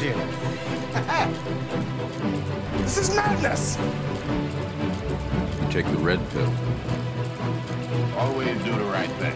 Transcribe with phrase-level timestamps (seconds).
[0.00, 0.18] comes in.
[2.82, 3.76] this is madness!
[5.70, 6.52] Take the red pill.
[8.16, 9.34] Always do the right thing.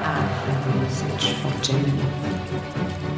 [0.00, 3.15] Ah, such fortune.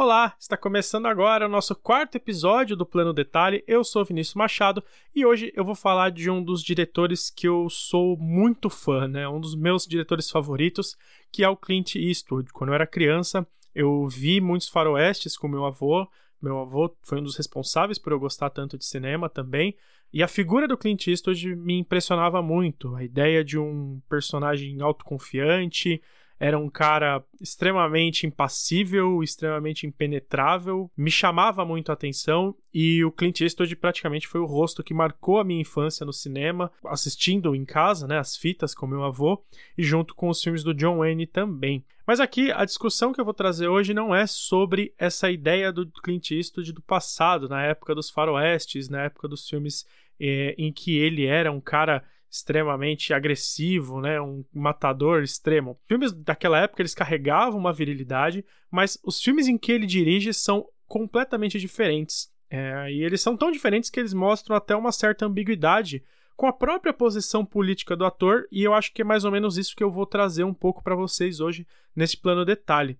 [0.00, 3.64] Olá, está começando agora o nosso quarto episódio do Plano Detalhe.
[3.66, 4.80] Eu sou Vinícius Machado
[5.12, 9.28] e hoje eu vou falar de um dos diretores que eu sou muito fã, né?
[9.28, 10.96] Um dos meus diretores favoritos,
[11.32, 12.52] que é o Clint Eastwood.
[12.52, 13.44] Quando eu era criança,
[13.74, 16.08] eu vi muitos faroestes com meu avô.
[16.40, 19.76] Meu avô foi um dos responsáveis por eu gostar tanto de cinema também.
[20.12, 22.94] E a figura do Clint Eastwood me impressionava muito.
[22.94, 26.00] A ideia de um personagem autoconfiante,
[26.38, 33.40] era um cara extremamente impassível, extremamente impenetrável, me chamava muito a atenção e o Clint
[33.40, 38.06] Eastwood praticamente foi o rosto que marcou a minha infância no cinema, assistindo em casa,
[38.06, 39.42] né, as fitas com meu avô
[39.76, 41.84] e junto com os filmes do John Wayne também.
[42.06, 45.86] Mas aqui a discussão que eu vou trazer hoje não é sobre essa ideia do
[46.02, 49.84] Clint Eastwood do passado, na época dos faroestes, na época dos filmes
[50.18, 55.78] eh, em que ele era um cara extremamente agressivo, né, um matador extremo.
[55.86, 60.66] Filmes daquela época eles carregavam uma virilidade, mas os filmes em que ele dirige são
[60.86, 62.30] completamente diferentes.
[62.50, 66.02] É, e eles são tão diferentes que eles mostram até uma certa ambiguidade
[66.38, 69.58] com a própria posição política do ator, e eu acho que é mais ou menos
[69.58, 71.66] isso que eu vou trazer um pouco para vocês hoje
[71.96, 72.96] nesse plano detalhe.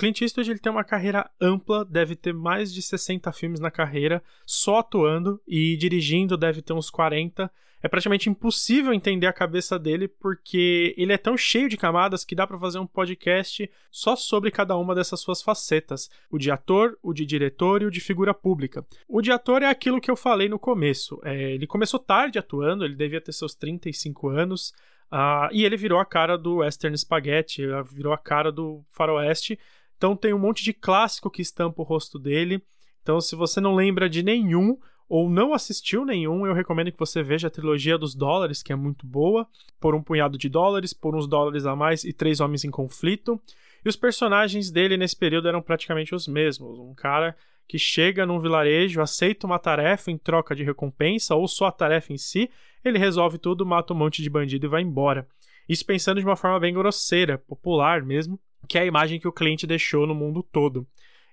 [0.00, 4.22] Clint Eastwood ele tem uma carreira ampla, deve ter mais de 60 filmes na carreira,
[4.46, 7.52] só atuando e dirigindo deve ter uns 40.
[7.82, 12.34] É praticamente impossível entender a cabeça dele porque ele é tão cheio de camadas que
[12.34, 16.98] dá para fazer um podcast só sobre cada uma dessas suas facetas: o de ator,
[17.02, 18.82] o de diretor e o de figura pública.
[19.06, 21.20] O de ator é aquilo que eu falei no começo.
[21.22, 24.72] É, ele começou tarde atuando, ele devia ter seus 35 anos.
[25.12, 27.62] Uh, e ele virou a cara do Western Spaghetti,
[27.92, 29.58] virou a cara do Faroeste,
[30.00, 32.64] então tem um monte de clássico que estampa o rosto dele.
[33.02, 37.22] Então, se você não lembra de nenhum ou não assistiu nenhum, eu recomendo que você
[37.22, 39.46] veja a trilogia dos dólares, que é muito boa.
[39.78, 43.38] Por um punhado de dólares, por uns dólares a mais e três homens em conflito.
[43.84, 46.78] E os personagens dele nesse período eram praticamente os mesmos.
[46.78, 47.36] Um cara
[47.68, 52.10] que chega num vilarejo, aceita uma tarefa em troca de recompensa, ou só a tarefa
[52.10, 52.48] em si,
[52.82, 55.28] ele resolve tudo, mata um monte de bandido e vai embora.
[55.68, 59.32] Isso pensando de uma forma bem grosseira, popular mesmo, que é a imagem que o
[59.32, 60.86] cliente deixou no mundo todo.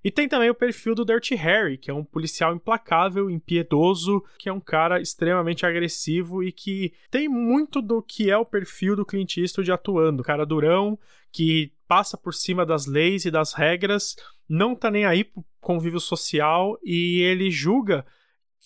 [0.04, 4.48] E tem também o perfil do Dirty Harry, que é um policial implacável, impiedoso, que
[4.48, 9.06] é um cara extremamente agressivo e que tem muito do que é o perfil do
[9.06, 10.24] Clint Eastwood atuando.
[10.24, 10.98] Cara durão,
[11.32, 14.16] que passa por cima das leis e das regras,
[14.48, 18.06] não tá nem aí pro convívio social e ele julga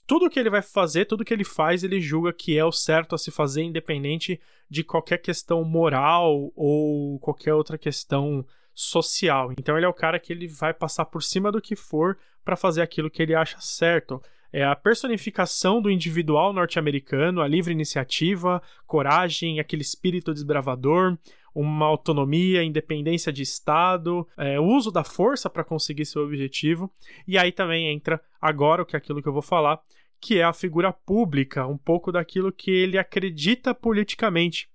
[0.08, 3.16] tudo que ele vai fazer, tudo que ele faz, ele julga que é o certo
[3.16, 4.40] a se fazer, independente
[4.70, 9.52] de qualquer questão moral ou qualquer outra questão social.
[9.58, 12.56] Então ele é o cara que ele vai passar por cima do que for para
[12.56, 14.22] fazer aquilo que ele acha certo.
[14.54, 21.18] É a personificação do individual norte-americano, a livre iniciativa, coragem, aquele espírito desbravador,
[21.54, 26.92] uma autonomia, independência de Estado, é, uso da força para conseguir seu objetivo.
[27.28, 29.80] E aí também entra agora o que é aquilo que eu vou falar,
[30.20, 34.70] que é a figura pública, um pouco daquilo que ele acredita politicamente.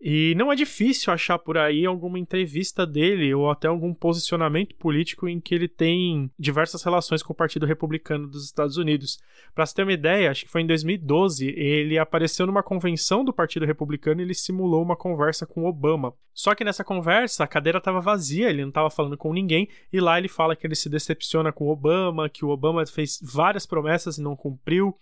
[0.00, 5.28] E não é difícil achar por aí alguma entrevista dele ou até algum posicionamento político
[5.28, 9.18] em que ele tem diversas relações com o Partido Republicano dos Estados Unidos.
[9.54, 13.32] Para você ter uma ideia, acho que foi em 2012, ele apareceu numa convenção do
[13.32, 16.12] Partido Republicano e ele simulou uma conversa com Obama.
[16.34, 19.98] Só que nessa conversa a cadeira estava vazia, ele não estava falando com ninguém, e
[19.98, 24.18] lá ele fala que ele se decepciona com Obama, que o Obama fez várias promessas
[24.18, 24.94] e não cumpriu.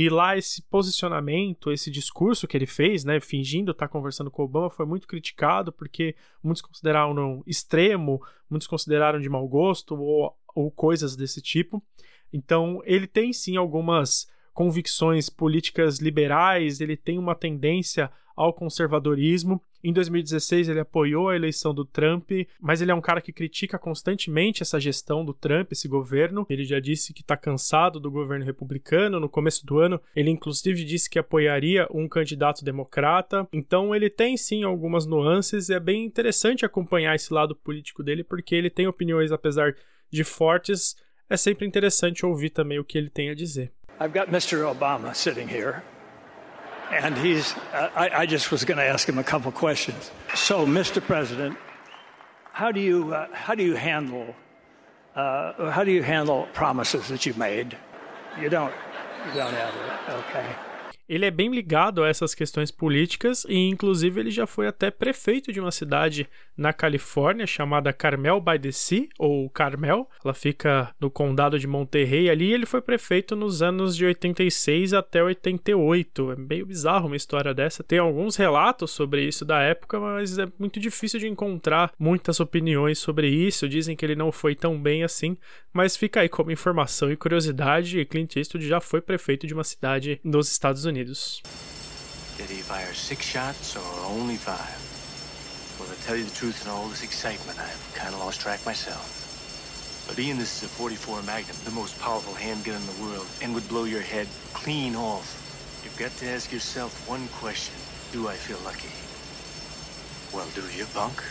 [0.00, 4.70] E lá esse posicionamento, esse discurso que ele fez, né, fingindo estar conversando com Obama,
[4.70, 11.16] foi muito criticado porque muitos consideraram extremo, muitos consideraram de mau gosto ou, ou coisas
[11.16, 11.82] desse tipo.
[12.32, 19.60] Então, ele tem sim algumas convicções políticas liberais, ele tem uma tendência ao conservadorismo.
[19.82, 22.30] Em 2016 ele apoiou a eleição do Trump,
[22.60, 26.46] mas ele é um cara que critica constantemente essa gestão do Trump, esse governo.
[26.50, 29.20] Ele já disse que está cansado do governo republicano.
[29.20, 33.46] No começo do ano, ele inclusive disse que apoiaria um candidato democrata.
[33.52, 38.54] Então ele tem sim algumas nuances é bem interessante acompanhar esse lado político dele, porque
[38.54, 39.74] ele tem opiniões, apesar
[40.10, 40.96] de fortes,
[41.28, 43.72] é sempre interessante ouvir também o que ele tem a dizer.
[44.00, 44.62] I've got Mr.
[44.64, 45.82] Obama sitting here.
[46.90, 47.54] And he's.
[47.72, 50.10] I, I just was going to ask him a couple questions.
[50.34, 51.02] So, Mr.
[51.02, 51.56] President,
[52.52, 54.34] how do you uh, how do you handle
[55.14, 57.76] uh, how do you handle promises that you made?
[58.40, 58.72] You don't
[59.26, 60.67] you don't have it, okay?
[61.08, 65.52] Ele é bem ligado a essas questões políticas e, inclusive, ele já foi até prefeito
[65.52, 70.08] de uma cidade na Califórnia chamada Carmel by the Sea, ou Carmel.
[70.24, 72.52] Ela fica no condado de Monterrey ali.
[72.52, 76.32] ele foi prefeito nos anos de 86 até 88.
[76.32, 77.84] É meio bizarro uma história dessa.
[77.84, 82.98] Tem alguns relatos sobre isso da época, mas é muito difícil de encontrar muitas opiniões
[82.98, 83.68] sobre isso.
[83.68, 85.36] Dizem que ele não foi tão bem assim,
[85.72, 88.04] mas fica aí como informação e curiosidade.
[88.04, 90.97] Clint Eastwood já foi prefeito de uma cidade nos Estados Unidos.
[90.98, 91.42] Unidos.
[92.36, 94.82] Did he fire six shots or only five?
[95.78, 98.66] Well, to tell you the truth, in all this excitement, I've kind of lost track
[98.66, 99.28] myself.
[100.08, 103.54] But Ian, this is a 44 Magnum, the most powerful handgun in the world, and
[103.54, 105.40] would blow your head clean off.
[105.84, 107.78] You've got to ask yourself one question.
[108.10, 108.94] Do I feel lucky?
[110.32, 111.22] Well, do you, punk?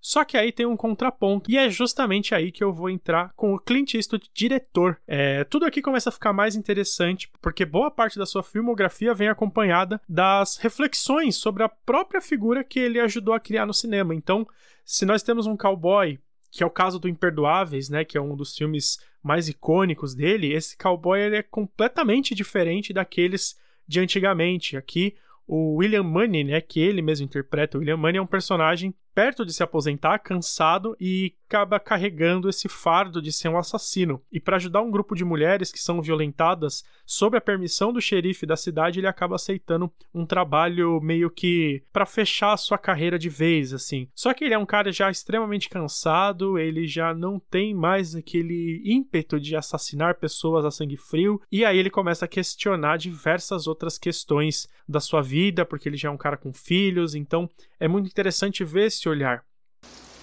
[0.00, 3.52] Só que aí tem um contraponto, e é justamente aí que eu vou entrar com
[3.52, 5.00] o Clint Eastwood diretor.
[5.06, 9.28] É, tudo aqui começa a ficar mais interessante, porque boa parte da sua filmografia vem
[9.28, 14.14] acompanhada das reflexões sobre a própria figura que ele ajudou a criar no cinema.
[14.14, 14.46] Então,
[14.84, 16.18] se nós temos um cowboy
[16.50, 20.52] que é o caso do Imperdoáveis, né, que é um dos filmes mais icônicos dele,
[20.52, 24.76] esse cowboy ele é completamente diferente daqueles de antigamente.
[24.76, 25.14] Aqui,
[25.46, 29.44] o William Money, né, que ele mesmo interpreta, o William Money é um personagem perto
[29.44, 34.22] de se aposentar, cansado e acaba carregando esse fardo de ser um assassino.
[34.30, 38.44] E para ajudar um grupo de mulheres que são violentadas, sob a permissão do xerife
[38.44, 43.30] da cidade, ele acaba aceitando um trabalho meio que para fechar a sua carreira de
[43.30, 44.08] vez, assim.
[44.14, 48.82] Só que ele é um cara já extremamente cansado, ele já não tem mais aquele
[48.84, 53.96] ímpeto de assassinar pessoas a sangue frio, e aí ele começa a questionar diversas outras
[53.96, 57.48] questões da sua vida, porque ele já é um cara com filhos, então
[57.80, 59.47] é muito interessante ver esse olhar.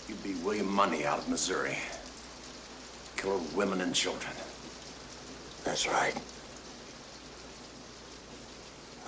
[0.08, 1.78] You beat William Money out of Missouri.
[3.18, 4.34] Killing women and children.
[5.64, 6.14] That's right.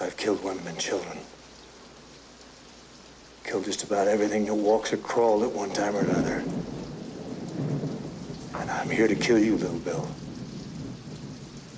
[0.01, 1.17] I've killed women and children.
[3.44, 6.44] Killed just about everything that walks or crawled at one time or another.
[8.55, 10.07] And I'm here to kill you, little Bill.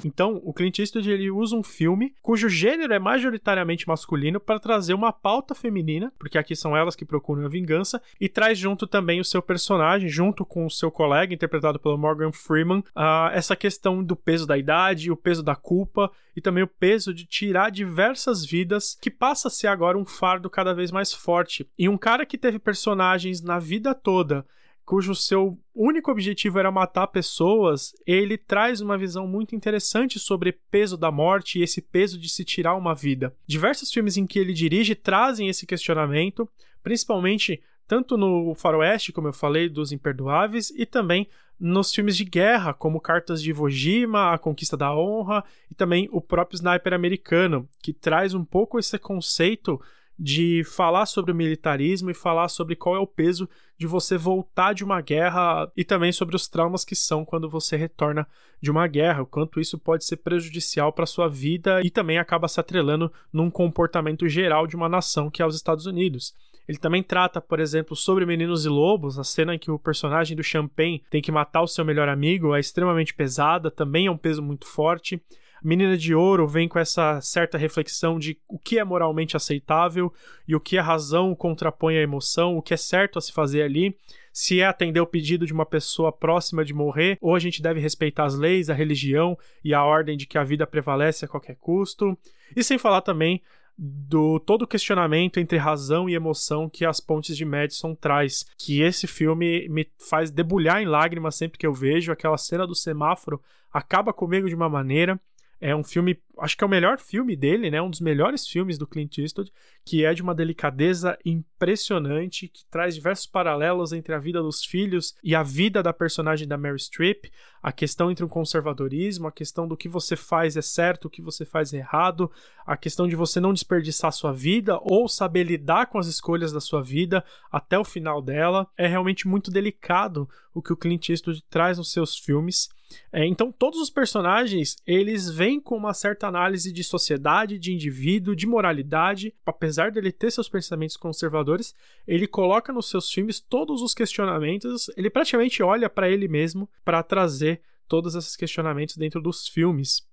[0.04, 4.94] Então, o Clint Eastwood ele usa um filme cujo gênero é majoritariamente masculino para trazer
[4.94, 9.19] uma pauta feminina, porque aqui são elas que procuram a vingança, e traz junto também
[9.19, 14.04] o seu personagem, junto com o seu colega, interpretado pelo Morgan Freeman, uh, essa questão
[14.04, 18.45] do peso da idade, o peso da culpa e também o peso de tirar diversas
[18.45, 21.69] vidas, que passa a ser agora um fardo cada vez mais forte.
[21.78, 24.45] E um cara que teve personagens na vida toda
[24.89, 30.97] cujo seu único objetivo era matar pessoas, ele traz uma visão muito interessante sobre peso
[30.97, 33.31] da morte e esse peso de se tirar uma vida.
[33.45, 36.50] Diversos filmes em que ele dirige trazem esse questionamento,
[36.81, 41.27] principalmente tanto no Faroeste, como eu falei, dos Imperdoáveis, e também
[41.59, 46.09] nos filmes de guerra, como Cartas de Iwo Jima, A Conquista da Honra, e também
[46.12, 49.80] o próprio Sniper americano, que traz um pouco esse conceito
[50.19, 54.74] de falar sobre o militarismo e falar sobre qual é o peso de você voltar
[54.74, 58.28] de uma guerra e também sobre os traumas que são quando você retorna
[58.61, 62.49] de uma guerra, o quanto isso pode ser prejudicial para sua vida e também acaba
[62.49, 66.33] se atrelando num comportamento geral de uma nação que é os Estados Unidos.
[66.68, 70.35] Ele também trata, por exemplo, sobre Meninos e Lobos, a cena em que o personagem
[70.35, 74.18] do Champagne tem que matar o seu melhor amigo é extremamente pesada, também é um
[74.18, 75.19] peso muito forte.
[75.63, 80.13] Menina de Ouro vem com essa certa reflexão de o que é moralmente aceitável
[80.47, 83.63] e o que a razão contrapõe à emoção, o que é certo a se fazer
[83.63, 83.95] ali,
[84.31, 87.80] se é atender o pedido de uma pessoa próxima de morrer, ou a gente deve
[87.80, 91.57] respeitar as leis, a religião e a ordem de que a vida prevalece a qualquer
[91.57, 92.18] custo.
[92.56, 93.42] E sem falar também
[93.78, 98.81] do todo o questionamento entre razão e emoção que as pontes de Madison traz, que
[98.81, 103.42] esse filme me faz debulhar em lágrimas sempre que eu vejo aquela cena do semáforo
[103.71, 105.19] acaba comigo de uma maneira
[105.61, 107.81] é um filme, acho que é o melhor filme dele, né?
[107.81, 109.51] Um dos melhores filmes do Clint Eastwood,
[109.85, 115.16] que é de uma delicadeza impressionante, que traz diversos paralelos entre a vida dos filhos
[115.21, 117.25] e a vida da personagem da Mary Streep,
[117.61, 121.21] a questão entre o conservadorismo, a questão do que você faz é certo, o que
[121.21, 122.31] você faz é errado,
[122.66, 126.61] a questão de você não desperdiçar sua vida ou saber lidar com as escolhas da
[126.61, 128.66] sua vida até o final dela.
[128.78, 132.69] É realmente muito delicado o que o Clint Eastwood traz nos seus filmes.
[133.12, 138.36] É, então, todos os personagens eles vêm com uma certa análise de sociedade, de indivíduo,
[138.36, 139.34] de moralidade.
[139.46, 141.74] Apesar dele ter seus pensamentos conservadores,
[142.08, 144.90] ele coloca nos seus filmes todos os questionamentos.
[144.98, 150.08] Ele praticamente olha para ele mesmo para trazer todos esses questionamentos dentro dos filmes.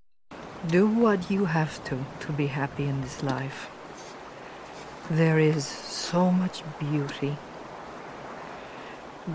[0.71, 3.69] Do what you have to to be happy in this life.
[5.11, 7.37] There is so much beauty.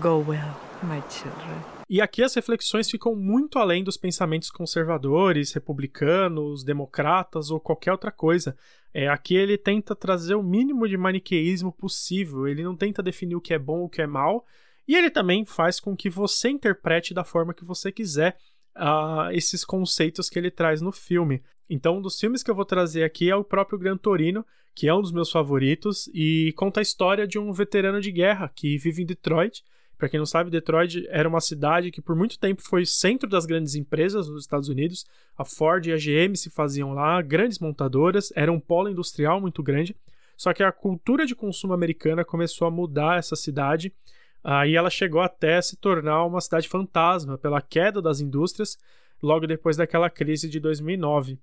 [0.00, 1.71] Go well, my children.
[1.88, 8.10] E aqui as reflexões ficam muito além dos pensamentos conservadores, republicanos, democratas ou qualquer outra
[8.10, 8.56] coisa.
[8.94, 13.40] É, aqui ele tenta trazer o mínimo de maniqueísmo possível, ele não tenta definir o
[13.40, 14.44] que é bom ou o que é mal,
[14.86, 18.36] e ele também faz com que você interprete da forma que você quiser
[18.76, 21.42] uh, esses conceitos que ele traz no filme.
[21.70, 24.88] Então, um dos filmes que eu vou trazer aqui é o próprio Gran Torino, que
[24.88, 28.76] é um dos meus favoritos, e conta a história de um veterano de guerra que
[28.76, 29.62] vive em Detroit
[29.98, 33.46] para quem não sabe, Detroit era uma cidade que por muito tempo foi centro das
[33.46, 35.06] grandes empresas nos Estados Unidos.
[35.36, 39.62] A Ford e a GM se faziam lá, grandes montadoras, era um polo industrial muito
[39.62, 39.94] grande.
[40.36, 43.92] Só que a cultura de consumo americana começou a mudar essa cidade.
[44.42, 48.76] Aí ela chegou até se tornar uma cidade fantasma pela queda das indústrias
[49.22, 51.38] logo depois daquela crise de 2009.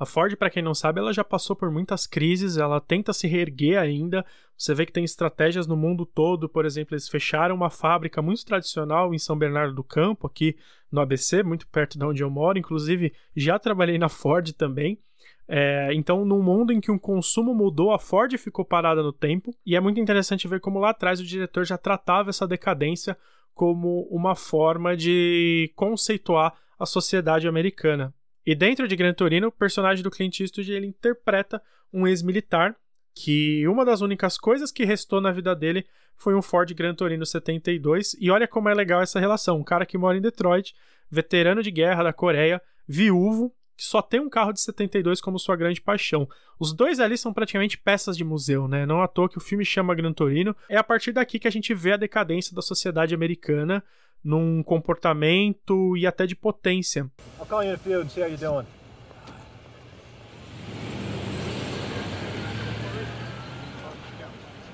[0.00, 3.28] A Ford, para quem não sabe, ela já passou por muitas crises, ela tenta se
[3.28, 4.24] reerguer ainda.
[4.56, 8.42] Você vê que tem estratégias no mundo todo, por exemplo, eles fecharam uma fábrica muito
[8.46, 10.56] tradicional em São Bernardo do Campo, aqui
[10.90, 12.58] no ABC, muito perto de onde eu moro.
[12.58, 14.98] Inclusive, já trabalhei na Ford também.
[15.46, 19.54] É, então, num mundo em que o consumo mudou, a Ford ficou parada no tempo,
[19.66, 23.18] e é muito interessante ver como lá atrás o diretor já tratava essa decadência
[23.52, 28.14] como uma forma de conceituar a sociedade americana.
[28.46, 32.76] E dentro de Gran Torino, o personagem do Clint Eastwood ele interpreta um ex-militar
[33.14, 37.24] que uma das únicas coisas que restou na vida dele foi um Ford Gran Torino
[37.26, 38.16] 72.
[38.20, 39.58] E olha como é legal essa relação.
[39.58, 40.74] Um cara que mora em Detroit,
[41.10, 45.56] veterano de guerra da Coreia, viúvo, que só tem um carro de 72 como sua
[45.56, 46.28] grande paixão.
[46.58, 48.84] Os dois ali são praticamente peças de museu, né?
[48.84, 50.54] Não à toa que o filme chama Gran Torino.
[50.68, 53.82] É a partir daqui que a gente vê a decadência da sociedade americana
[54.24, 57.10] num comportamento e até de potência.
[57.38, 58.66] I'll call you in a few and see how you're doing.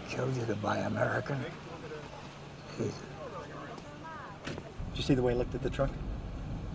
[0.09, 1.37] Killed you to buy American.
[2.79, 2.93] Did
[4.95, 5.91] you see the way he looked at the truck?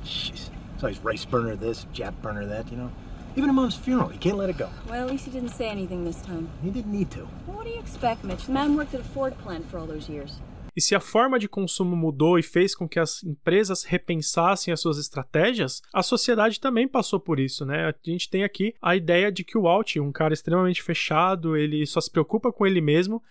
[0.03, 0.49] Jeez.
[0.77, 2.91] So he's race burner this, Jap burner that, you know?
[3.35, 4.69] Even at mom's funeral, he can't let it go.
[4.89, 6.49] Well, at least he didn't say anything this time.
[6.61, 7.27] He didn't need to.
[7.47, 8.45] Well, what do you expect, Mitch?
[8.45, 10.39] The man worked at a Ford plant for all those years.
[10.75, 14.79] E se a forma de consumo mudou e fez com que as empresas repensassem as
[14.79, 17.89] suas estratégias, a sociedade também passou por isso, né?
[17.89, 21.85] A gente tem aqui a ideia de que o Walt, um cara extremamente fechado, ele
[21.85, 23.21] só se preocupa com ele mesmo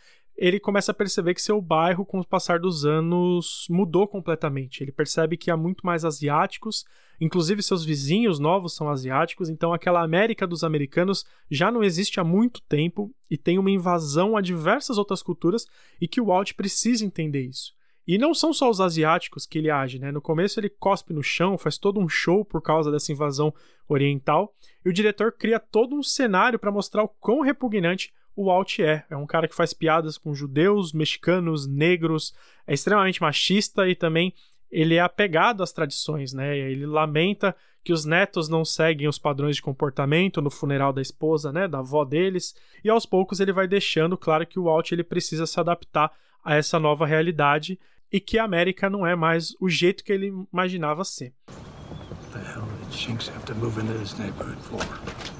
[0.40, 4.82] ele começa a perceber que seu bairro, com o passar dos anos, mudou completamente.
[4.82, 6.86] Ele percebe que há muito mais asiáticos,
[7.20, 12.24] inclusive seus vizinhos novos são asiáticos, então aquela América dos americanos já não existe há
[12.24, 15.66] muito tempo e tem uma invasão a diversas outras culturas
[16.00, 17.74] e que o Walt precisa entender isso.
[18.08, 20.10] E não são só os asiáticos que ele age, né?
[20.10, 23.52] No começo ele cospe no chão, faz todo um show por causa dessa invasão
[23.86, 28.78] oriental, e o diretor cria todo um cenário para mostrar o quão repugnante o Walt
[28.78, 29.04] é.
[29.10, 32.34] É um cara que faz piadas com judeus, mexicanos, negros,
[32.66, 34.32] é extremamente machista e também
[34.70, 36.56] ele é apegado às tradições, né?
[36.56, 41.50] Ele lamenta que os netos não seguem os padrões de comportamento no funeral da esposa,
[41.50, 45.02] né, da avó deles, e aos poucos ele vai deixando claro que o Walt ele
[45.02, 46.12] precisa se adaptar
[46.44, 47.80] a essa nova realidade
[48.12, 51.32] e que a América não é mais o jeito que ele imaginava ser.
[51.48, 55.39] What the hell did Chinks have to move into this neighborhood for?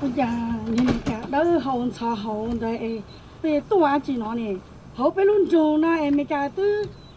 [0.00, 0.26] 我讲
[0.66, 3.02] 你们看，都是好茶好的哎，
[3.40, 4.60] 被多少几年呢？
[4.96, 6.62] 后被弄中了哎，没家都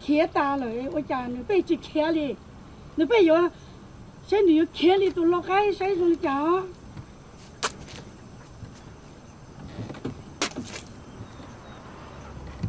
[0.00, 2.36] 开大了哎，我讲你被去开了，
[2.94, 3.34] 你被有，
[4.26, 6.64] 现在有开了都落海谁说讲？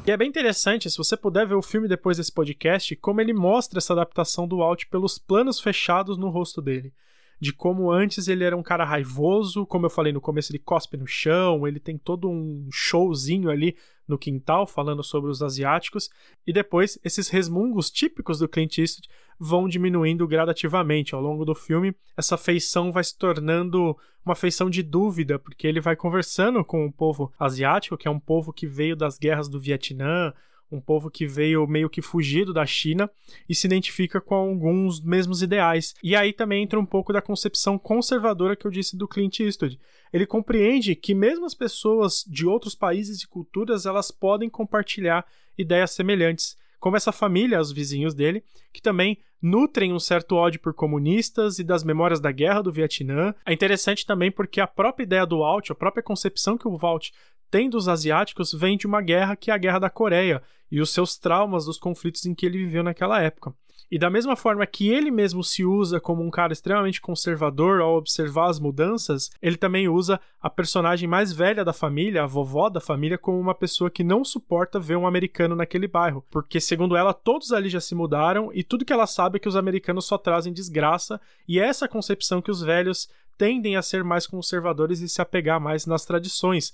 [0.05, 3.33] E é bem interessante, se você puder ver o filme depois desse podcast, como ele
[3.33, 6.93] mostra essa adaptação do Walt pelos planos fechados no rosto dele
[7.42, 10.96] de como antes ele era um cara raivoso, como eu falei no começo, ele cospe
[10.96, 16.08] no chão, ele tem todo um showzinho ali no quintal falando sobre os asiáticos,
[16.46, 19.08] e depois esses resmungos típicos do Clint Eastwood
[19.40, 21.92] vão diminuindo gradativamente ao longo do filme.
[22.16, 26.92] Essa feição vai se tornando uma feição de dúvida, porque ele vai conversando com o
[26.92, 30.32] povo asiático, que é um povo que veio das guerras do Vietnã,
[30.76, 33.10] um povo que veio meio que fugido da China
[33.48, 35.94] e se identifica com alguns mesmos ideais.
[36.02, 39.78] E aí também entra um pouco da concepção conservadora que eu disse do Clint Eastwood.
[40.12, 45.26] Ele compreende que mesmo as pessoas de outros países e culturas elas podem compartilhar
[45.56, 50.72] ideias semelhantes, como essa família, os vizinhos dele, que também nutrem um certo ódio por
[50.72, 53.34] comunistas e das memórias da guerra do Vietnã.
[53.44, 57.10] É interessante também porque a própria ideia do Walt, a própria concepção que o Walt
[57.52, 60.88] tem dos asiáticos vem de uma guerra que é a Guerra da Coreia e os
[60.88, 63.54] seus traumas dos conflitos em que ele viveu naquela época.
[63.90, 67.94] E da mesma forma que ele mesmo se usa como um cara extremamente conservador ao
[67.94, 72.80] observar as mudanças, ele também usa a personagem mais velha da família, a vovó da
[72.80, 77.12] família, como uma pessoa que não suporta ver um americano naquele bairro, porque segundo ela
[77.12, 80.16] todos ali já se mudaram e tudo que ela sabe é que os americanos só
[80.16, 85.08] trazem desgraça, e é essa concepção que os velhos tendem a ser mais conservadores e
[85.08, 86.72] se apegar mais nas tradições.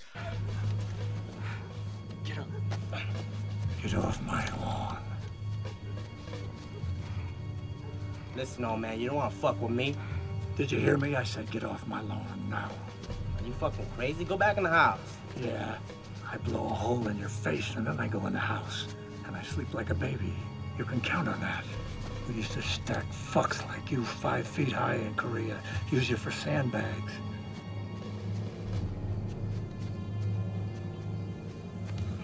[3.81, 4.97] Get off my lawn.
[8.35, 9.95] Listen, old man, you don't want to fuck with me.
[10.57, 11.15] Did you hear me?
[11.15, 12.69] I said get off my lawn now.
[13.37, 14.25] Are you fucking crazy?
[14.25, 14.99] Go back in the house.
[15.41, 15.77] Yeah,
[16.29, 18.87] I blow a hole in your face and then I go in the house.
[19.25, 20.33] And I sleep like a baby.
[20.77, 21.63] You can count on that.
[22.27, 25.57] We used to stack fucks like you five feet high in Korea.
[25.91, 27.13] Use you for sandbags.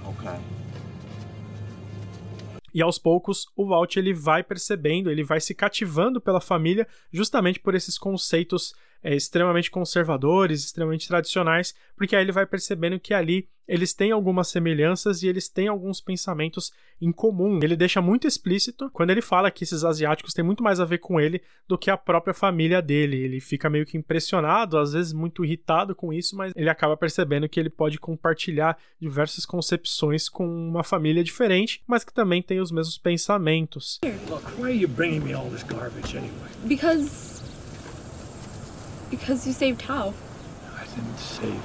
[0.06, 0.40] Okay.
[2.76, 7.58] E aos poucos, o Walt ele vai percebendo, ele vai se cativando pela família justamente
[7.58, 13.48] por esses conceitos é, extremamente conservadores, extremamente tradicionais, porque aí ele vai percebendo que ali
[13.68, 17.60] eles têm algumas semelhanças e eles têm alguns pensamentos em comum.
[17.62, 20.98] Ele deixa muito explícito quando ele fala que esses asiáticos têm muito mais a ver
[20.98, 23.18] com ele do que a própria família dele.
[23.18, 27.50] Ele fica meio que impressionado, às vezes muito irritado com isso, mas ele acaba percebendo
[27.50, 32.72] que ele pode compartilhar diversas concepções com uma família diferente, mas que também tem os
[32.72, 34.00] mesmos pensamentos.
[34.30, 36.50] Look, why are you bringing me all this garbage anyway?
[36.68, 37.35] Because.
[39.10, 40.14] Because you saved Tao.
[40.76, 41.62] I didn't save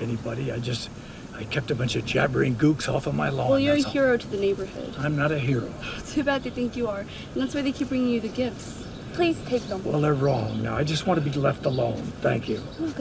[0.00, 0.52] anybody.
[0.52, 0.90] I just
[1.34, 3.48] I kept a bunch of jabbering gooks off of my lawn.
[3.48, 3.92] Well, you're a that's all.
[3.92, 4.94] hero to the neighborhood.
[4.98, 5.72] I'm not a hero.
[6.06, 7.00] Too bad they think you are.
[7.00, 8.84] And that's why they keep bringing you the gifts.
[9.14, 9.82] Please take them.
[9.84, 10.62] Well, they're wrong.
[10.62, 12.02] Now I just want to be left alone.
[12.20, 12.62] Thank you.
[12.78, 12.94] Oh,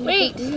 [0.00, 0.36] Wait!
[0.36, 0.48] This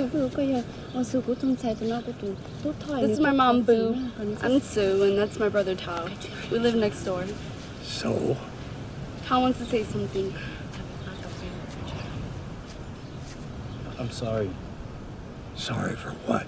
[3.11, 4.09] is my mom, Boo.
[4.41, 6.07] I'm Sue, and that's my brother, Tao.
[6.51, 7.25] We live next door.
[7.83, 8.37] So,
[9.25, 10.33] Tao wants to say something.
[13.97, 14.49] I'm sorry
[15.55, 16.47] sorry for what?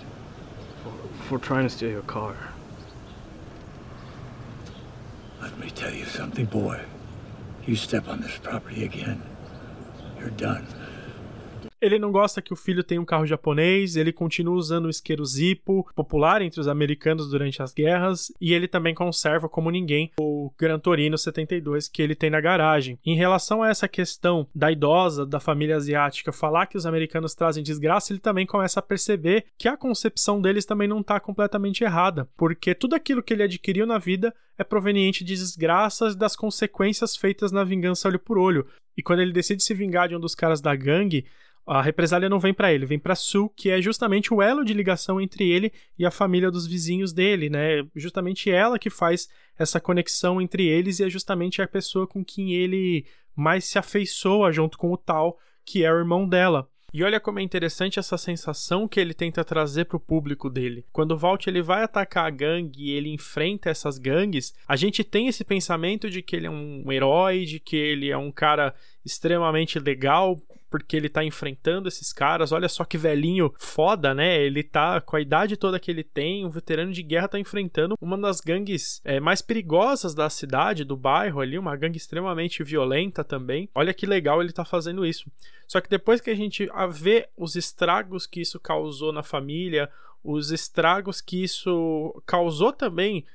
[1.27, 2.35] for trying to steal your car.
[5.41, 6.81] Let me tell you something, boy.
[7.65, 9.21] You step on this property again,
[10.17, 10.67] you're done.
[11.79, 15.23] Ele não gosta que o filho tenha um carro japonês, ele continua usando o isqueiro
[15.23, 20.51] Zippo, popular entre os americanos durante as guerras, e ele também conserva como ninguém o
[20.57, 22.97] Gran Torino 72 que ele tem na garagem.
[23.05, 27.63] Em relação a essa questão da idosa, da família asiática, falar que os americanos trazem
[27.63, 32.27] desgraça, ele também começa a perceber que a concepção deles também não está completamente errada,
[32.35, 37.51] porque tudo aquilo que ele adquiriu na vida é proveniente de desgraças das consequências feitas
[37.51, 38.65] na vingança olho por olho.
[38.97, 41.25] E quando ele decide se vingar de um dos caras da gangue,
[41.67, 44.73] a represália não vem para ele, vem para Sue, que é justamente o elo de
[44.73, 47.85] ligação entre ele e a família dos vizinhos dele, né?
[47.93, 49.27] Justamente ela que faz
[49.59, 54.51] essa conexão entre eles e é justamente a pessoa com quem ele mais se afeiçoa
[54.51, 56.69] junto com o tal, que é o irmão dela.
[56.93, 60.85] E olha como é interessante essa sensação que ele tenta trazer para o público dele.
[60.91, 65.03] Quando o Walt ele vai atacar a gangue e ele enfrenta essas gangues, a gente
[65.03, 68.73] tem esse pensamento de que ele é um herói, de que ele é um cara
[69.07, 70.37] extremamente legal,
[70.69, 72.51] porque ele tá enfrentando esses caras.
[72.51, 74.41] Olha só que velhinho foda, né?
[74.41, 77.95] Ele tá com a idade toda que ele tem, um veterano de guerra tá enfrentando
[78.01, 83.23] uma das gangues é, mais perigosas da cidade, do bairro ali, uma gangue extremamente violenta
[83.23, 83.69] também.
[83.73, 85.31] Olha que legal ele tá fazendo isso.
[85.67, 89.89] Só que depois que a gente vê os estragos que isso causou na família,
[90.23, 93.25] os estragos que isso causou também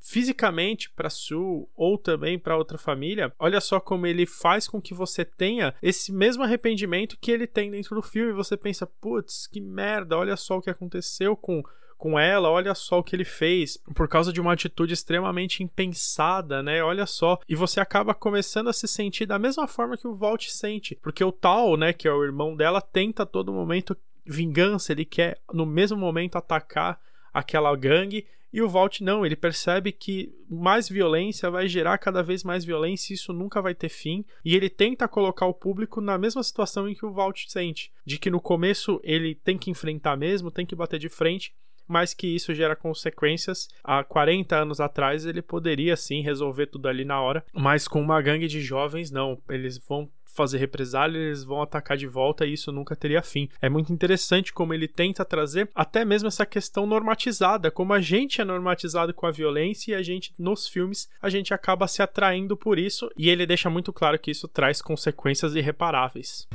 [0.00, 4.94] fisicamente para Sue ou também para outra família, olha só como ele faz com que
[4.94, 8.32] você tenha esse mesmo arrependimento que ele tem dentro do filme.
[8.32, 11.62] Você pensa, putz, que merda, olha só o que aconteceu com
[12.02, 16.60] com ela, olha só o que ele fez, por causa de uma atitude extremamente impensada,
[16.60, 16.82] né?
[16.82, 17.38] Olha só.
[17.48, 21.22] E você acaba começando a se sentir da mesma forma que o Walt sente, porque
[21.22, 25.38] o Tal, né, que é o irmão dela, tenta a todo momento vingança, ele quer
[25.52, 27.00] no mesmo momento atacar
[27.32, 32.44] aquela gangue e o Walt não, ele percebe que mais violência vai gerar cada vez
[32.44, 34.24] mais violência e isso nunca vai ter fim.
[34.44, 38.18] E ele tenta colocar o público na mesma situação em que o Walt sente, de
[38.18, 41.54] que no começo ele tem que enfrentar mesmo, tem que bater de frente,
[41.88, 43.68] mas que isso gera consequências.
[43.82, 48.20] Há 40 anos atrás ele poderia sim resolver tudo ali na hora, mas com uma
[48.20, 52.72] gangue de jovens não, eles vão fazer represália, eles vão atacar de volta e isso
[52.72, 53.48] nunca teria fim.
[53.60, 58.40] É muito interessante como ele tenta trazer até mesmo essa questão normatizada, como a gente
[58.40, 62.56] é normatizado com a violência e a gente nos filmes a gente acaba se atraindo
[62.56, 66.48] por isso e ele deixa muito claro que isso traz consequências irreparáveis.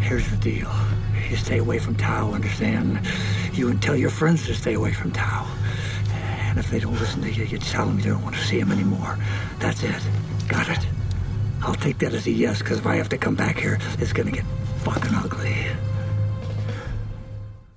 [0.00, 0.70] Here's the deal.
[1.28, 3.00] You stay away from Tao, understand?
[3.52, 5.46] You and tell your friends to stay away from Tao.
[6.48, 8.58] And if they don't listen to you, you tell them you don't want to see
[8.58, 9.18] them anymore.
[9.58, 10.00] That's it.
[10.48, 10.97] Got it?
[11.62, 14.12] I'll take that as a yes, because if I have to come back here, it's
[14.12, 14.44] gonna get
[14.84, 15.88] fucking ugly.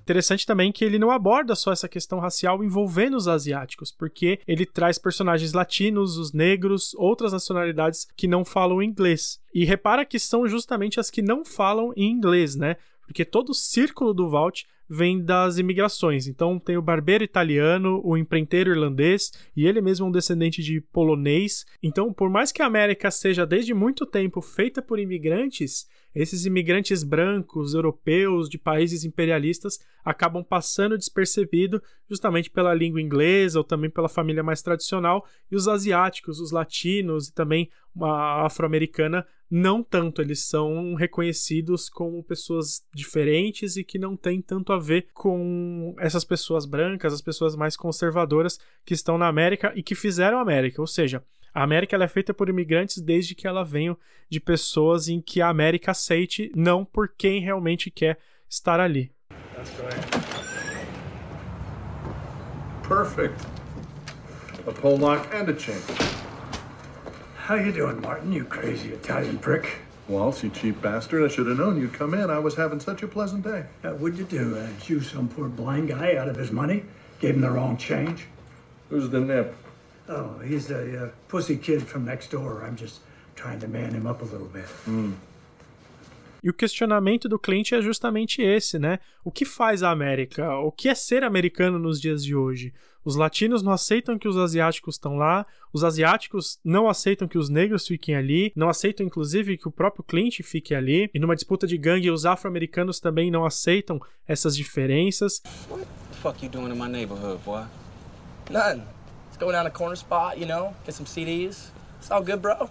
[0.02, 4.66] Interessante também que ele não aborda só essa questão racial envolvendo os asiáticos, porque ele
[4.66, 9.40] traz personagens latinos, os negros, outras nacionalidades que não falam inglês.
[9.54, 12.76] E repara que são justamente as que não falam em inglês, né?
[13.06, 16.26] Porque todo o círculo do Vault vem das imigrações.
[16.26, 20.82] Então tem o barbeiro italiano, o empreiteiro irlandês e ele mesmo é um descendente de
[20.82, 21.64] polonês.
[21.82, 27.02] Então, por mais que a América seja desde muito tempo feita por imigrantes, esses imigrantes
[27.02, 34.10] brancos, europeus, de países imperialistas, acabam passando despercebido justamente pela língua inglesa ou também pela
[34.10, 40.40] família mais tradicional, e os asiáticos, os latinos e também a afro-americana não tanto, eles
[40.46, 46.64] são reconhecidos como pessoas diferentes e que não têm tanto a ver com essas pessoas
[46.64, 50.86] brancas, as pessoas mais conservadoras que estão na América e que fizeram a América, ou
[50.86, 53.94] seja, a América é feita por imigrantes desde que ela venha
[54.26, 59.12] de pessoas em que a América aceite, não por quem realmente quer estar ali.
[62.88, 63.36] Perfect.
[64.66, 66.21] A pole lock and a.
[67.42, 69.78] How you doing, Martin, you crazy Italian prick?
[70.06, 71.24] Waltz, you cheap bastard.
[71.24, 72.30] I should have known you'd come in.
[72.30, 73.64] I was having such a pleasant day.
[73.82, 74.56] Uh, what'd you do?
[74.56, 76.84] Uh, chew some poor blind guy out of his money?
[77.18, 78.28] Gave him the wrong change?
[78.90, 79.56] Who's the nip?
[80.08, 82.62] Oh, he's a uh, pussy kid from next door.
[82.64, 83.00] I'm just
[83.34, 84.68] trying to man him up a little bit.
[84.86, 85.14] Mm.
[86.44, 89.00] E o questionamento do cliente é justamente esse, né?
[89.24, 90.48] O que faz a América?
[90.58, 92.72] O que é ser americano nos dias de hoje?
[93.04, 97.48] Os latinos não aceitam que os asiáticos estão lá, os asiáticos não aceitam que os
[97.48, 101.10] negros fiquem ali, não aceitam inclusive que o próprio Clint fique ali.
[101.12, 105.42] E numa disputa de gangue, os afro-americanos também não aceitam essas diferenças.
[105.68, 107.64] What the fuck you doing in my neighborhood, boy?
[108.50, 108.84] Nothing.
[109.26, 111.72] Let's go down a corner spot, you know, get some CDs.
[111.98, 112.68] It's all good, bro.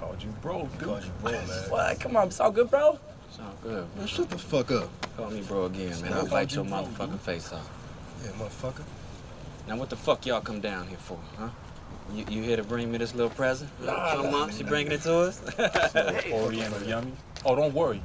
[0.00, 0.88] Called you bro, dude.
[0.88, 1.70] Called you bro, man.
[1.70, 2.00] What?
[2.00, 2.98] Come on, it's all good, bro.
[3.28, 3.86] It's all good.
[3.96, 4.88] Man, shut the fuck up.
[5.16, 6.12] Call me bro again, man.
[6.12, 7.68] I'll bite your motherfucking face off.
[8.24, 8.84] Yeah, motherfucker.
[9.68, 11.50] Now, what the fuck y'all come down here for, huh?
[12.14, 13.70] You, you here to bring me this little present?
[13.80, 15.42] Nah, nah, mom, she bringing it to us?
[16.32, 17.12] Oriental yummy.
[17.44, 18.02] Oh, don't worry.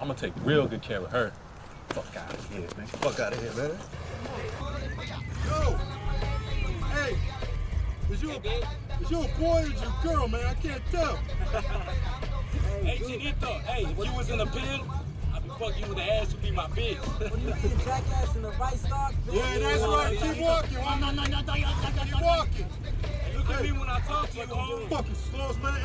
[0.00, 1.32] I'm gonna take real good care of her.
[1.90, 2.86] Fuck out of here, man.
[2.86, 3.78] Fuck out of here, man.
[5.46, 5.76] Yo!
[6.86, 7.18] Hey!
[8.10, 10.44] Is you, a, is you a boy or is you a girl, man?
[10.44, 11.16] I can't tell.
[12.82, 14.80] hey, Chinito, hey, if you was in the pen,
[15.62, 16.96] Fucking you with the ass, you'd be my bitch.
[17.30, 19.14] What do you a jackass in the right stock?
[19.30, 20.18] Yeah, that's right.
[20.18, 20.78] Keep walking.
[22.02, 22.66] Keep walking.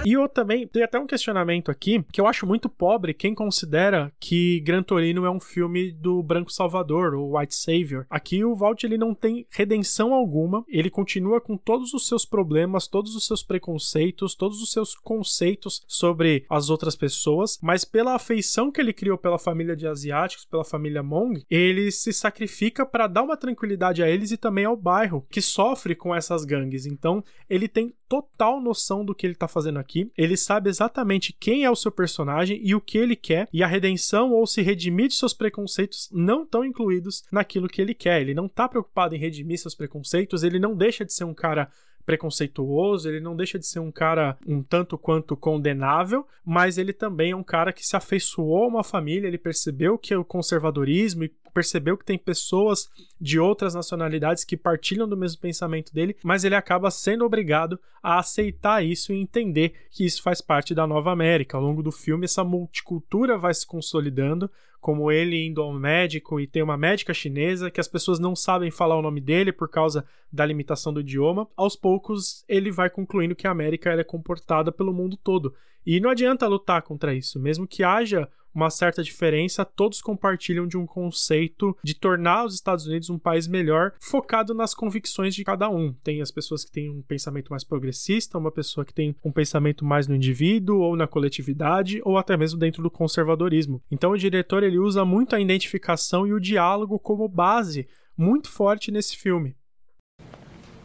[0.05, 4.11] E eu também tem até um questionamento aqui que eu acho muito pobre quem considera
[4.19, 8.05] que Gran Torino é um filme do Branco Salvador, o White Savior.
[8.09, 12.87] Aqui o Walt ele não tem redenção alguma, ele continua com todos os seus problemas,
[12.87, 18.71] todos os seus preconceitos, todos os seus conceitos sobre as outras pessoas, mas pela afeição
[18.71, 23.23] que ele criou pela família de asiáticos, pela família Mong, ele se sacrifica para dar
[23.23, 26.85] uma tranquilidade a eles e também ao bairro que sofre com essas gangues.
[26.85, 30.11] Então, ele tem total noção do que ele tá fazendo aqui.
[30.17, 33.67] Ele sabe exatamente quem é o seu personagem e o que ele quer, e a
[33.67, 38.21] redenção ou se redimir de seus preconceitos não estão incluídos naquilo que ele quer.
[38.21, 41.69] Ele não tá preocupado em redimir seus preconceitos, ele não deixa de ser um cara
[42.07, 47.31] preconceituoso, ele não deixa de ser um cara um tanto quanto condenável, mas ele também
[47.31, 51.33] é um cara que se afeiçoou a uma família, ele percebeu que o conservadorismo e
[51.57, 52.87] percebeu que tem pessoas
[53.19, 58.19] de outras nacionalidades que partilham do mesmo pensamento dele, mas ele acaba sendo obrigado a
[58.19, 61.57] aceitar isso e entender que isso faz parte da nova América.
[61.57, 66.45] Ao longo do filme, essa multicultura vai se consolidando, como ele indo ao médico e
[66.45, 70.05] tem uma médica chinesa que as pessoas não sabem falar o nome dele por causa
[70.31, 71.47] da limitação do idioma.
[71.57, 75.55] Aos poucos, ele vai concluindo que a América é comportada pelo mundo todo.
[75.83, 80.75] E não adianta lutar contra isso, mesmo que haja uma certa diferença, todos compartilham de
[80.75, 85.69] um conceito de tornar os Estados Unidos um país melhor, focado nas convicções de cada
[85.69, 85.93] um.
[86.03, 89.85] Tem as pessoas que têm um pensamento mais progressista, uma pessoa que tem um pensamento
[89.85, 93.79] mais no indivíduo ou na coletividade, ou até mesmo dentro do conservadorismo.
[93.91, 98.89] Então o diretor ele usa muito a identificação e o diálogo como base muito forte
[98.89, 99.55] nesse filme.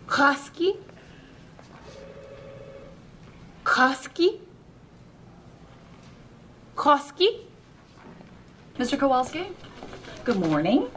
[0.06, 0.76] Koski?
[3.64, 4.40] Koski?
[6.74, 7.51] Koski?
[8.78, 8.98] Mr.
[8.98, 9.48] Kowalski?
[10.24, 10.88] Good morning.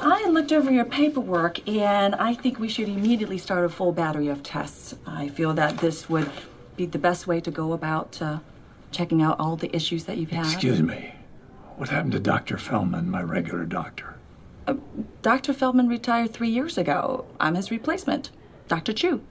[0.00, 4.28] I looked over your paperwork and I think we should immediately start a full battery
[4.28, 4.94] of tests.
[5.06, 6.30] I feel that this would
[6.76, 8.40] be the best way to go about uh,
[8.90, 10.44] checking out all the issues that you've had.
[10.52, 11.14] Excuse me.
[11.76, 12.58] What happened to Dr.
[12.58, 14.16] Feldman, my regular doctor?
[14.66, 14.74] Uh,
[15.22, 15.52] Dr.
[15.52, 17.24] Feldman retired three years ago.
[17.40, 18.30] I'm his replacement,
[18.68, 18.92] Dr.
[18.92, 19.22] Chu.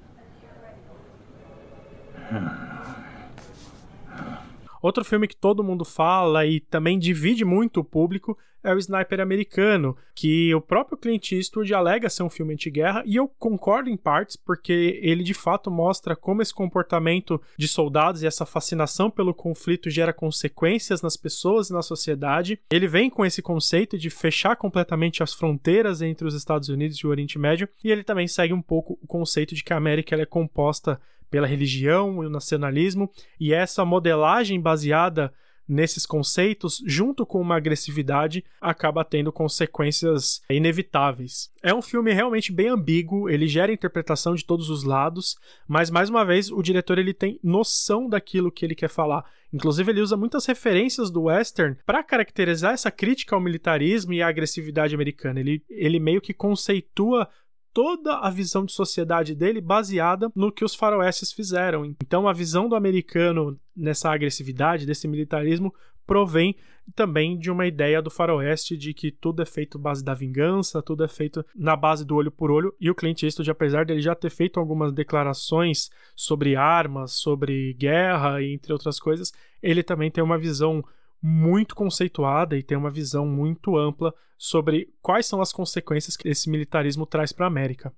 [4.83, 9.21] Outro filme que todo mundo fala e também divide muito o público é o Sniper
[9.21, 13.95] Americano, que o próprio Clint Eastwood alega ser um filme anti-guerra, e eu concordo em
[13.95, 19.33] partes, porque ele de fato mostra como esse comportamento de soldados e essa fascinação pelo
[19.33, 22.59] conflito gera consequências nas pessoas e na sociedade.
[22.69, 27.07] Ele vem com esse conceito de fechar completamente as fronteiras entre os Estados Unidos e
[27.07, 30.15] o Oriente Médio, e ele também segue um pouco o conceito de que a América
[30.15, 30.99] é composta
[31.33, 35.33] pela religião e o nacionalismo, e essa modelagem baseada
[35.67, 41.49] nesses conceitos, junto com uma agressividade, acaba tendo consequências inevitáveis.
[41.63, 45.35] É um filme realmente bem ambíguo, ele gera interpretação de todos os lados,
[45.67, 49.25] mas mais uma vez o diretor ele tem noção daquilo que ele quer falar.
[49.51, 54.27] Inclusive ele usa muitas referências do western para caracterizar essa crítica ao militarismo e à
[54.27, 55.39] agressividade americana.
[55.39, 57.27] Ele, ele meio que conceitua
[57.73, 61.83] toda a visão de sociedade dele baseada no que os faroestes fizeram.
[61.86, 65.73] Então a visão do americano nessa agressividade, desse militarismo,
[66.05, 66.55] provém
[66.95, 71.03] também de uma ideia do faroeste de que tudo é feito base da vingança, tudo
[71.03, 74.13] é feito na base do olho por olho, e o Clint Eastwood, apesar dele já
[74.13, 79.31] ter feito algumas declarações sobre armas, sobre guerra, entre outras coisas,
[79.62, 80.83] ele também tem uma visão
[81.23, 86.49] muito conceituada e tem uma visão muito ampla sobre quais são as consequências que esse
[86.49, 87.93] militarismo traz para a América.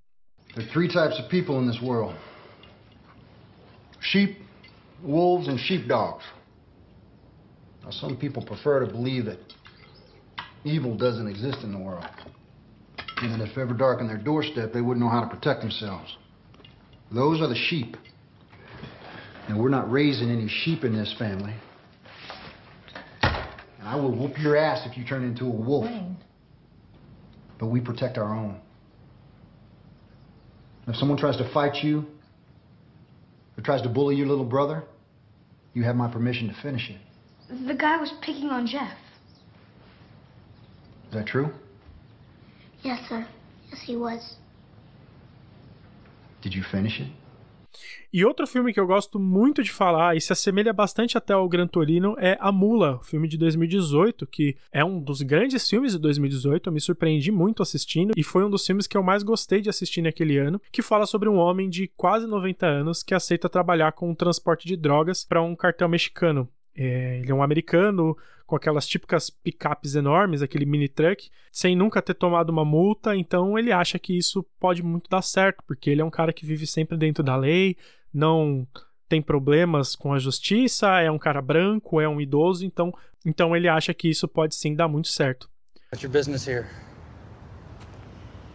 [0.53, 2.15] There are three types of people in this world.
[3.99, 4.37] Sheep,
[5.03, 6.23] wolves and sheepdogs.
[7.83, 9.39] Now some people prefer to believe that
[10.63, 12.05] evil doesn't exist in the world.
[13.23, 16.15] And that if ever darkened their doorstep, they wouldn't know how to protect themselves.
[17.11, 17.97] Those are the sheep.
[19.47, 21.53] And we're not raising any sheep in this family.
[23.85, 25.85] I will whoop your ass if you turn into a wolf.
[25.85, 26.17] Wayne.
[27.59, 28.59] But we protect our own.
[30.87, 32.05] If someone tries to fight you,
[33.57, 34.83] or tries to bully your little brother,
[35.73, 37.67] you have my permission to finish it.
[37.67, 38.97] The guy was picking on Jeff.
[41.07, 41.51] Is that true?
[42.81, 43.25] Yes, sir.
[43.69, 44.35] Yes, he was.
[46.41, 47.07] Did you finish it?
[48.11, 51.47] E outro filme que eu gosto muito de falar e se assemelha bastante até ao
[51.49, 55.99] Gran Torino é A Mula, filme de 2018, que é um dos grandes filmes de
[55.99, 56.67] 2018.
[56.67, 59.69] Eu me surpreendi muito assistindo e foi um dos filmes que eu mais gostei de
[59.69, 63.91] assistir naquele ano, que fala sobre um homem de quase 90 anos que aceita trabalhar
[63.91, 66.49] com o transporte de drogas para um cartel mexicano.
[66.75, 72.01] É, ele é um americano com aquelas típicas picapes enormes, aquele mini truck, sem nunca
[72.01, 76.01] ter tomado uma multa, então ele acha que isso pode muito dar certo, porque ele
[76.01, 77.75] é um cara que vive sempre dentro da lei,
[78.13, 78.67] não
[79.09, 82.93] tem problemas com a justiça, é um cara branco, é um idoso, então,
[83.25, 85.49] então ele acha que isso pode sim dar muito certo.
[85.91, 86.67] What's your business here?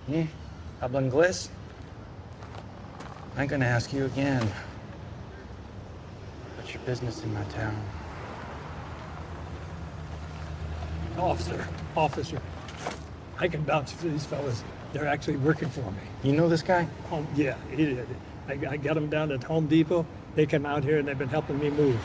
[0.07, 0.27] Hmm?
[0.81, 1.51] Habla inglês?
[3.37, 4.43] I'm gonna ask you again.
[6.57, 8.00] What's your business in my town?
[11.21, 12.41] Officer, officer,
[13.39, 14.65] I can vouch for these fellas.
[14.95, 16.01] They're actually working for me.
[16.23, 16.89] You know this guy?
[17.13, 18.07] Oh, yeah, he did.
[18.49, 20.07] I, I got them down at Home Depot.
[20.35, 22.01] They come out here and they've been helping me move.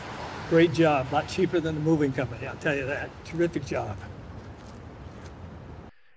[0.50, 1.08] Great job.
[1.12, 3.10] A lot cheaper than the moving company, I'll tell you that.
[3.24, 3.96] Terrific job.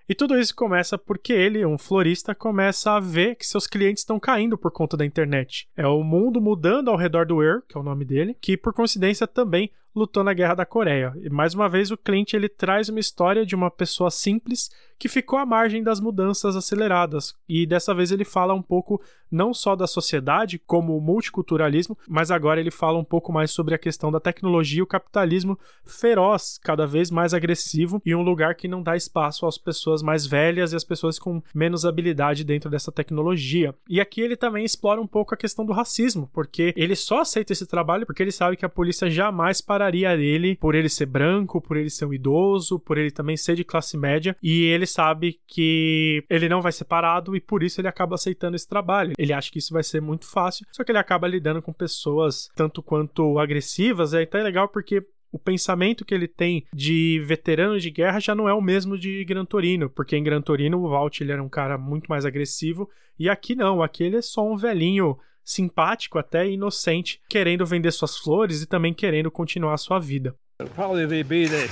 [0.09, 4.19] E tudo isso começa porque ele, um florista, começa a ver que seus clientes estão
[4.19, 5.69] caindo por conta da internet.
[5.77, 8.73] É o mundo mudando ao redor do Ur, que é o nome dele, que por
[8.73, 11.13] coincidência também lutou na Guerra da Coreia.
[11.21, 15.09] E mais uma vez o Clint ele traz uma história de uma pessoa simples que
[15.09, 17.35] ficou à margem das mudanças aceleradas.
[17.49, 22.31] E dessa vez ele fala um pouco não só da sociedade, como o multiculturalismo, mas
[22.31, 26.59] agora ele fala um pouco mais sobre a questão da tecnologia e o capitalismo feroz,
[26.63, 30.73] cada vez mais agressivo e um lugar que não dá espaço às pessoas mais velhas
[30.73, 33.75] e às pessoas com menos habilidade dentro dessa tecnologia.
[33.89, 37.53] E aqui ele também explora um pouco a questão do racismo, porque ele só aceita
[37.53, 41.61] esse trabalho porque ele sabe que a polícia jamais pararia ele por ele ser branco,
[41.61, 45.41] por ele ser um idoso, por ele também ser de classe média, e ele sabe
[45.47, 49.13] que ele não vai ser parado e por isso ele acaba aceitando esse trabalho.
[49.19, 52.49] Ele acha que isso vai ser muito fácil, só que ele acaba lidando com pessoas
[52.55, 54.15] tanto quanto agressivas.
[54.15, 58.49] É até legal porque o pensamento que ele tem de veterano de guerra já não
[58.49, 61.49] é o mesmo de Gran Torino, porque em Gran Torino o Walt ele era um
[61.49, 66.49] cara muito mais agressivo e aqui não, aqui ele é só um velhinho simpático até
[66.49, 70.37] inocente, querendo vender suas flores e também querendo continuar sua vida.
[70.75, 71.69] Probably be the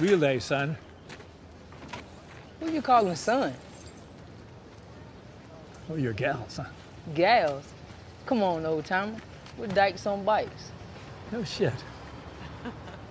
[0.00, 0.87] relay, son.
[2.60, 3.52] Who you calling son?
[5.90, 6.66] Oh, your gal, son.
[7.14, 7.64] Gals?
[8.26, 9.16] Come on, old timer.
[9.56, 10.72] We're dykes on bikes.
[11.32, 11.72] No shit.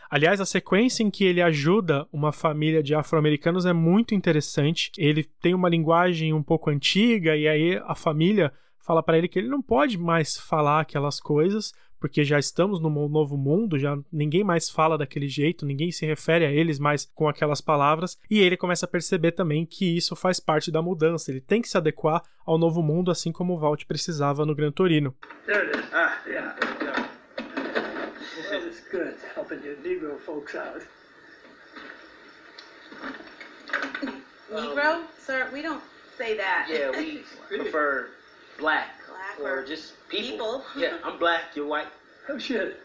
[0.09, 4.91] Aliás, a sequência em que ele ajuda uma família de afro-americanos é muito interessante.
[4.97, 8.53] Ele tem uma linguagem um pouco antiga e aí a família
[8.87, 13.09] fala para ele que ele não pode mais falar aquelas coisas, porque já estamos num
[13.09, 17.27] novo mundo, já ninguém mais fala daquele jeito, ninguém se refere a eles mais com
[17.27, 21.41] aquelas palavras, e ele começa a perceber também que isso faz parte da mudança, ele
[21.41, 25.13] tem que se adequar ao novo mundo, assim como o Valt precisava no Gran Torino.
[25.91, 26.55] Ah, yeah.
[26.81, 27.09] yeah.
[28.49, 30.81] Well, it's good helping you Negro folks out.
[34.49, 35.03] Negro?
[35.17, 35.83] Sir, we don't
[36.17, 36.67] say that.
[36.69, 38.11] Yeah, we prefer
[38.57, 38.89] black.
[39.07, 40.63] Black or just people.
[40.77, 41.87] Yeah, I'm black, you're white.
[42.29, 42.77] Oh shit.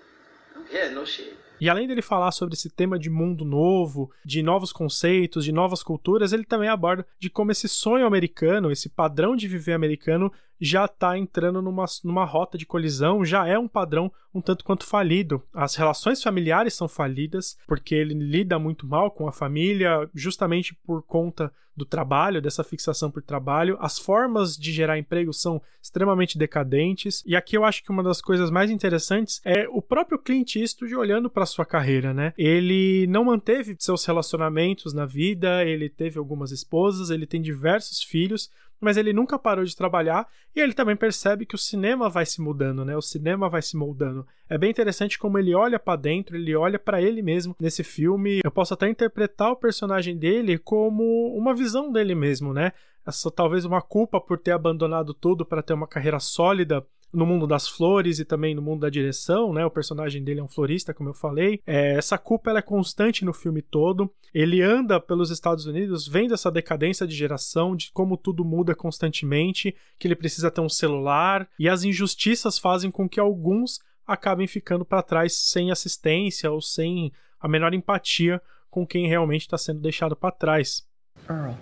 [0.73, 1.37] Yeah, no shit.
[1.63, 5.81] E além dele falar sobre esse tema de mundo novo, de novos conceitos, de novas
[5.81, 10.87] culturas, ele também aborda de como esse sonho americano, esse padrão de viver americano, já
[10.87, 15.41] está entrando numa, numa rota de colisão, já é um padrão um tanto quanto falido.
[15.55, 21.03] As relações familiares são falidas, porque ele lida muito mal com a família, justamente por
[21.03, 23.77] conta do trabalho, dessa fixação por trabalho.
[23.81, 27.23] As formas de gerar emprego são extremamente decadentes.
[27.27, 30.95] E aqui eu acho que uma das coisas mais interessantes é o próprio Clint Eastwood
[30.95, 32.33] olhando para sua carreira, né?
[32.37, 38.51] Ele não manteve seus relacionamentos na vida, ele teve algumas esposas, ele tem diversos filhos,
[38.81, 42.41] mas ele nunca parou de trabalhar e ele também percebe que o cinema vai se
[42.41, 42.97] mudando, né?
[42.97, 44.27] O cinema vai se moldando.
[44.49, 48.41] É bem interessante como ele olha para dentro, ele olha para ele mesmo nesse filme.
[48.45, 52.73] Eu posso até interpretar o personagem dele como uma visão dele mesmo, né?
[53.07, 57.47] Essa talvez uma culpa por ter abandonado tudo para ter uma carreira sólida no mundo
[57.47, 59.65] das flores e também no mundo da direção, né?
[59.67, 61.61] O personagem dele é um florista, como eu falei.
[61.67, 64.11] É, essa culpa ela é constante no filme todo.
[64.33, 69.75] Ele anda pelos Estados Unidos vendo essa decadência de geração, de como tudo muda constantemente,
[69.99, 74.85] que ele precisa ter um celular e as injustiças fazem com que alguns acabem ficando
[74.85, 80.17] para trás sem assistência ou sem a menor empatia com quem realmente está sendo deixado
[80.17, 80.87] para trás.
[81.29, 81.53] Earl.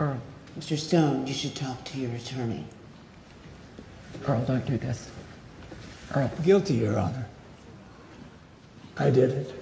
[0.00, 0.37] Earl.
[0.58, 0.76] Mr.
[0.76, 2.64] Stone, you should talk to your attorney.
[4.26, 5.08] Earl, don't do this.
[6.12, 6.28] Earl.
[6.42, 7.28] Guilty, Your Honor.
[8.98, 9.54] I did it.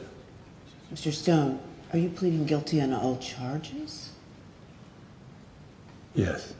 [0.90, 1.12] Mr.
[1.12, 1.58] Stone,
[1.92, 4.10] are you pleading guilty on all charges?
[6.14, 6.54] Yes.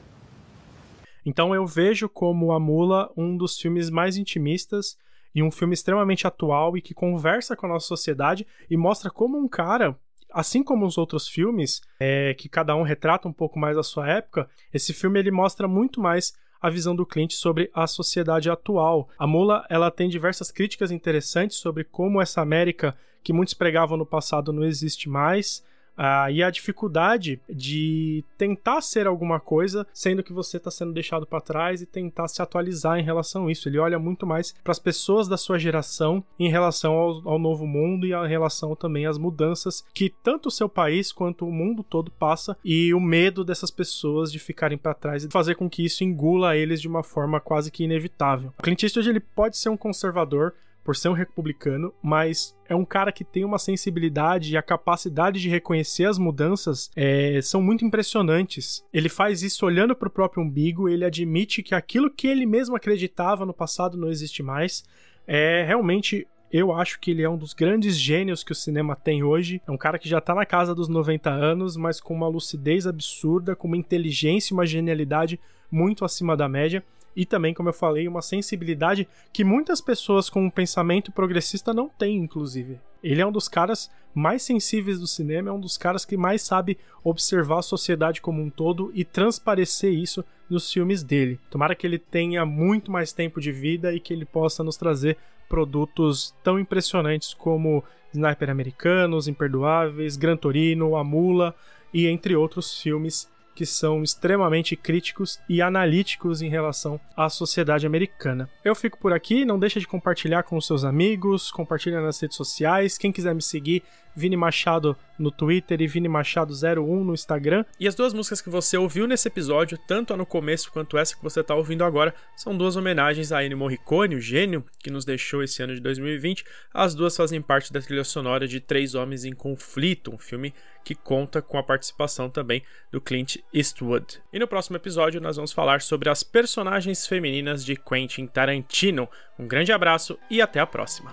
[1.24, 4.98] Então eu vejo como A Mula um dos filmes mais intimistas
[5.34, 9.38] e um filme extremamente atual e que conversa com a nossa sociedade e mostra como
[9.38, 9.98] um cara
[10.32, 14.08] assim como os outros filmes, é, que cada um retrata um pouco mais a sua
[14.08, 19.08] época, esse filme ele mostra muito mais a visão do Clint sobre a sociedade atual.
[19.18, 24.06] A Mula ela tem diversas críticas interessantes sobre como essa América que muitos pregavam no
[24.06, 25.64] passado não existe mais,
[25.96, 31.26] ah, e a dificuldade de tentar ser alguma coisa, sendo que você está sendo deixado
[31.26, 33.68] para trás e tentar se atualizar em relação a isso.
[33.68, 37.66] Ele olha muito mais para as pessoas da sua geração em relação ao, ao, novo
[37.66, 41.82] mundo e em relação também às mudanças que tanto o seu país quanto o mundo
[41.82, 45.84] todo passa e o medo dessas pessoas de ficarem para trás e fazer com que
[45.84, 48.52] isso engula eles de uma forma quase que inevitável.
[48.58, 50.54] O Clint Eastwood ele pode ser um conservador,
[50.86, 55.40] por ser um republicano, mas é um cara que tem uma sensibilidade e a capacidade
[55.40, 58.84] de reconhecer as mudanças é, são muito impressionantes.
[58.92, 62.76] Ele faz isso olhando para o próprio umbigo, ele admite que aquilo que ele mesmo
[62.76, 64.84] acreditava no passado não existe mais.
[65.26, 69.24] É realmente eu acho que ele é um dos grandes gênios que o cinema tem
[69.24, 69.60] hoje.
[69.66, 72.86] É um cara que já tá na casa dos 90 anos, mas com uma lucidez
[72.86, 76.84] absurda, com uma inteligência e uma genialidade muito acima da média
[77.16, 81.88] e também, como eu falei, uma sensibilidade que muitas pessoas com um pensamento progressista não
[81.88, 82.78] têm, inclusive.
[83.02, 86.42] Ele é um dos caras mais sensíveis do cinema, é um dos caras que mais
[86.42, 91.40] sabe observar a sociedade como um todo e transparecer isso nos filmes dele.
[91.50, 95.16] Tomara que ele tenha muito mais tempo de vida e que ele possa nos trazer
[95.48, 101.54] produtos tão impressionantes como Sniper Americanos, Imperdoáveis, Gran Torino, A Mula
[101.92, 108.48] e entre outros filmes que são extremamente críticos e analíticos em relação à sociedade americana.
[108.62, 112.36] Eu fico por aqui, não deixa de compartilhar com os seus amigos, compartilha nas redes
[112.36, 112.98] sociais.
[112.98, 113.82] Quem quiser me seguir,
[114.16, 117.64] Vini Machado no Twitter e Vini Machado 01 no Instagram.
[117.78, 121.14] E as duas músicas que você ouviu nesse episódio, tanto a no começo quanto essa
[121.14, 125.04] que você está ouvindo agora, são duas homenagens a Ennio Morricone, o gênio que nos
[125.04, 126.44] deixou esse ano de 2020.
[126.72, 130.54] As duas fazem parte da trilha sonora de Três Homens em Conflito, um filme
[130.84, 132.62] que conta com a participação também
[132.92, 134.20] do Clint Eastwood.
[134.32, 139.08] E no próximo episódio nós vamos falar sobre as personagens femininas de Quentin Tarantino.
[139.38, 141.12] Um grande abraço e até a próxima.